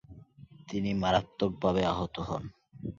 তিনি 0.69 0.91
মারাত্মক 0.93 1.51
ভাবে 1.63 1.81
আহত 1.93 2.15
হন। 2.27 2.43